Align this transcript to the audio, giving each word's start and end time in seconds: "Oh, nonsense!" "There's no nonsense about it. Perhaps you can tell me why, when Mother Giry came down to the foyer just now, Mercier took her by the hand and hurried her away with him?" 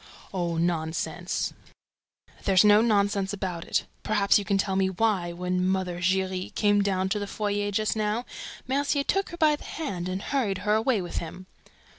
"Oh, 0.33 0.57
nonsense!" 0.57 1.53
"There's 2.45 2.63
no 2.65 2.81
nonsense 2.81 3.33
about 3.33 3.65
it. 3.65 3.85
Perhaps 4.01 4.39
you 4.39 4.43
can 4.43 4.57
tell 4.57 4.75
me 4.75 4.89
why, 4.89 5.31
when 5.31 5.63
Mother 5.63 5.99
Giry 5.99 6.49
came 6.55 6.81
down 6.81 7.07
to 7.09 7.19
the 7.19 7.27
foyer 7.27 7.69
just 7.69 7.95
now, 7.95 8.25
Mercier 8.67 9.03
took 9.03 9.29
her 9.29 9.37
by 9.37 9.55
the 9.55 9.63
hand 9.63 10.09
and 10.09 10.23
hurried 10.23 10.59
her 10.65 10.73
away 10.73 11.03
with 11.03 11.17
him?" 11.19 11.45